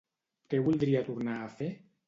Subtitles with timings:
[0.53, 1.73] Què voldria tornar a fer?